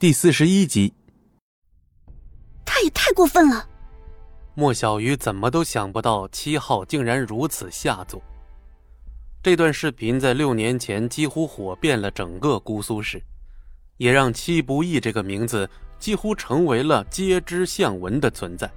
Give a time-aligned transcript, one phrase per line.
[0.00, 0.94] 第四十一集。
[2.64, 3.68] 他也太过分了！
[4.54, 8.22] 莫小鱼怎么都想不到七号竟然如此下作。
[9.42, 13.20] 这段视频在六年前几乎火遍了整个姑苏市，
[13.96, 15.68] 也让七不义这个名字
[15.98, 18.70] 几乎成为了皆知巷闻的存在。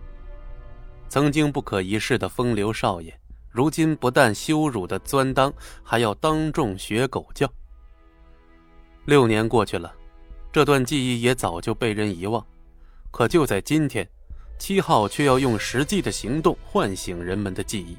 [1.07, 3.15] 曾经不可一世的风流少爷，
[3.51, 5.53] 如今不但羞辱的钻裆，
[5.83, 7.47] 还要当众学狗叫。
[9.05, 9.93] 六年过去了，
[10.51, 12.45] 这段记忆也早就被人遗忘。
[13.09, 14.07] 可就在今天，
[14.57, 17.97] 七号却要用实际的行动唤醒人们的记忆。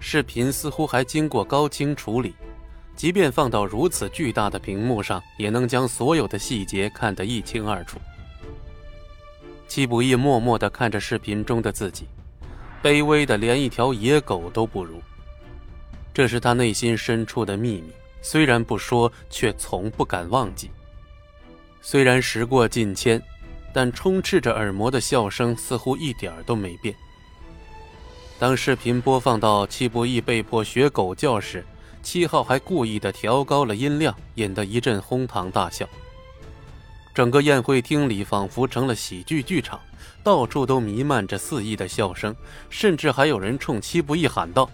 [0.00, 2.34] 视频似乎还经过高清处理，
[2.96, 8.00] 即便放到如此巨大的屏幕上，也能将所有的细节看得一清二楚。
[9.68, 12.06] 七不义默默地看着视频中的自己，
[12.82, 15.00] 卑微的连一条野狗都不如。
[16.12, 20.68] 这是他内心深处的秘密，虽然不说，却从不敢忘记。
[21.82, 23.20] 虽然时过境迁，
[23.72, 26.94] 但充斥着耳膜的笑声似乎一点都没变。
[28.38, 31.64] 当视频播放到戚不义被迫学狗叫时，
[32.02, 35.86] 七号还故意的调高了音量，引得一阵哄堂大笑。
[37.14, 39.78] 整个宴会厅里仿佛成了喜剧剧场，
[40.22, 42.34] 到处都弥漫着肆意的笑声，
[42.70, 44.70] 甚至还有人冲戚不义喊道：“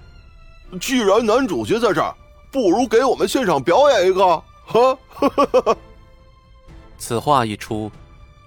[0.80, 2.14] 既然男主角在这儿，
[2.52, 4.24] 不如给我们现场表演一个！”
[4.64, 5.76] 哈，哈哈哈哈，
[6.98, 7.90] 此话一出，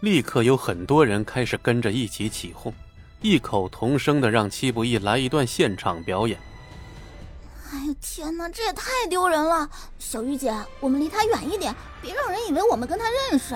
[0.02, 2.74] 立刻有很多人开始跟着一起起哄，
[3.22, 6.38] 异口同声的让戚不义来一段现场表演。
[7.72, 9.70] 哎呀天哪，这也太丢人了！
[9.98, 13.56] 小玉姐，我们离他远一点，别让人以为我们跟他认识。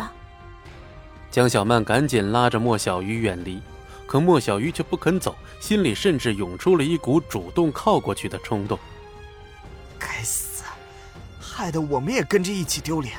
[1.29, 3.61] 江小曼赶紧拉着莫小鱼远离，
[4.07, 8.79] 可莫小鱼却不肯走，心里甚至涌出了一股主动靠过去的冲动。
[9.99, 10.63] 该死，
[11.37, 13.17] 害得我们也跟着一起丢脸。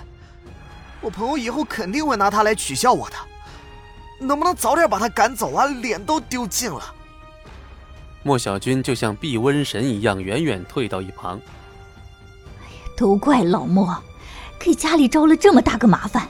[1.06, 3.16] 我朋友以后肯定会拿他来取笑我的，
[4.18, 5.64] 能不能早点把他赶走啊？
[5.66, 6.82] 脸都丢尽了。
[8.24, 11.40] 莫小军就像避瘟神一样，远远退到一旁。
[12.60, 13.96] 哎呀，都怪老莫，
[14.58, 16.28] 给家里招了这么大个麻烦。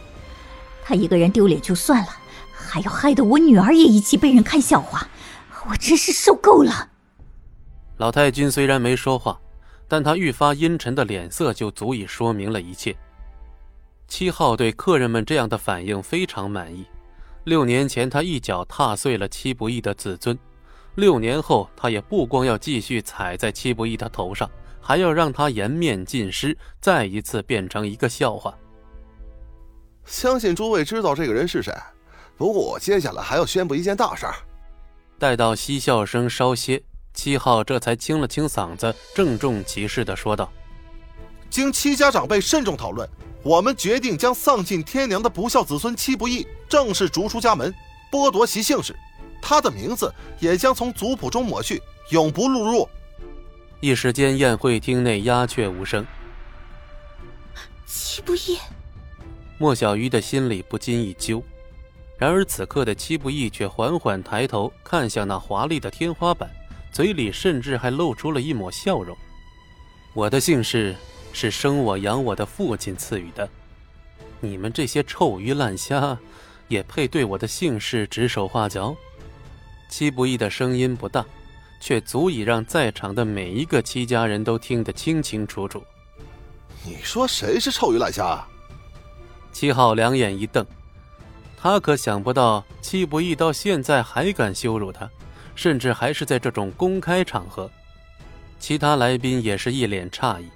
[0.84, 2.08] 他一个人丢脸就算了，
[2.52, 5.08] 还要害得我女儿也一起被人看笑话，
[5.70, 6.90] 我真是受够了。
[7.96, 9.40] 老太君虽然没说话，
[9.88, 12.94] 但他愈发阴沉的脸色就足以说明了一切。
[14.08, 16.86] 七号对客人们这样的反应非常满意。
[17.44, 20.38] 六年前他一脚踏碎了七不义的自尊，
[20.94, 24.50] 六年后他也不光要继续踩在七不义的头上，
[24.80, 28.56] 还要让他颜面尽失，再一次变成一个笑话。
[30.04, 31.72] 相信诸位知道这个人是谁，
[32.36, 34.34] 不过我接下来还要宣布一件大事儿。
[35.18, 40.52] 待到嬉笑声稍歇，七号这才清了清嗓子，郑重其事地说道
[41.50, 43.08] ：“经戚家长辈慎重讨论，
[43.46, 47.72] 我们决定将丧尽天良的不孝子孙戚不义正式逐出家门，
[48.10, 48.92] 剥夺其姓氏，
[49.40, 51.80] 他的名字也将从族谱中抹去，
[52.10, 52.88] 永不录入。”
[53.78, 56.04] 一时间，宴会厅内鸦雀无声。
[57.86, 58.58] 戚不义。
[59.58, 61.40] 莫小鱼的心里不禁一揪，
[62.18, 66.50] 然而此刻的戚不义却缓缓抬头看向那华丽的天花板，
[66.90, 69.16] 嘴里甚至还露出了一抹笑容。
[70.14, 70.96] 我的姓氏
[71.38, 73.46] 是生我养我的父亲赐予的，
[74.40, 76.16] 你们这些臭鱼烂虾，
[76.66, 78.96] 也配对我的姓氏指手画脚？
[79.90, 81.22] 戚不义的声音不大，
[81.78, 85.84] 却足以让在场的每一个戚家人都听得清清楚楚。
[86.82, 88.42] 你说谁是臭鱼烂虾？
[89.52, 90.64] 七号两眼一瞪，
[91.54, 95.06] 他可想不到戚不义到现在还敢羞辱他，
[95.54, 97.70] 甚至还是在这种公开场合。
[98.58, 100.46] 其他来宾也是一脸诧异，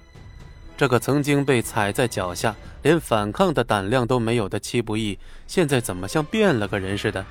[0.77, 7.25] 这个曾经被踩在脚下、连反抗的胆量都没有的戚不义，现在怎么像变了个人似的？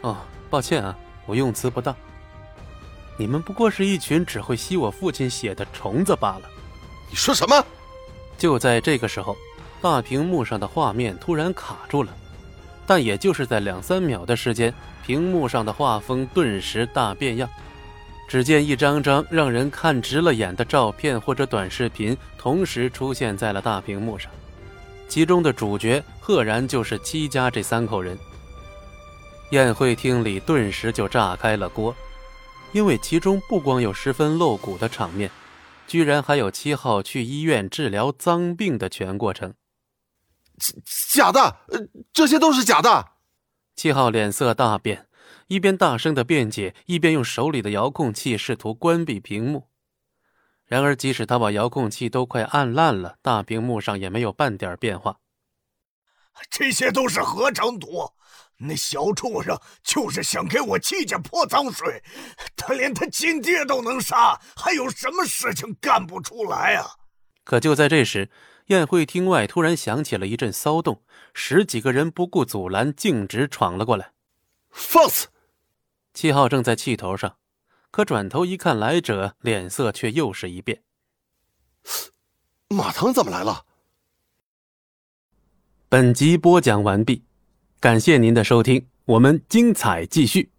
[0.00, 0.16] 哦，
[0.50, 1.94] 抱歉啊，我用词不当。
[3.16, 6.42] 你们不过是一群只会吸我父亲血的虫子罢了。
[7.08, 7.64] 你说什么？
[8.36, 9.36] 就在这个时候。
[9.80, 12.10] 大屏幕上的画面突然卡住了，
[12.86, 14.72] 但也就是在两三秒的时间，
[15.04, 17.46] 屏幕上的画风顿时大变样。
[18.34, 24.28] 只见一张张让人看直了眼的照片或者短视频同时出现在了大屏幕上，
[25.06, 28.18] 其中的主角赫然就是戚家这三口人。
[29.50, 31.94] 宴会厅里顿时就炸开了锅，
[32.72, 35.30] 因为其中不光有十分露骨的场面，
[35.86, 39.54] 居然还有七号去医院治疗脏病的全过程。
[41.12, 41.58] 假的，
[42.12, 43.12] 这些都是假的。
[43.76, 45.06] 七号脸色大变，
[45.46, 49.68] 一边大声的辩解，一边用手里的遥控器试图关闭屏幕。
[50.66, 55.18] 然而，即使他把遥控器都快按烂了，大屏幕上也没有半点变化。
[56.50, 58.10] 这些都是合成图。
[58.56, 62.02] 那小畜生就是想给我戚家泼脏水，
[62.56, 66.86] 他连他亲爹都能杀，还有什么事情干不出来啊？
[67.42, 68.30] 可就在这时，
[68.66, 71.02] 宴会厅外突然响起了一阵骚动，
[71.34, 74.12] 十几个人不顾阻拦，径直闯了过来。
[74.70, 75.26] 放肆！
[76.14, 77.36] 七号正在气头上，
[77.90, 80.82] 可转头一看来者，脸色却又是一变。
[82.68, 83.66] 马腾怎么来了？
[85.88, 87.24] 本集播讲完毕。
[87.80, 90.53] 感谢您的收听，我们精彩继续。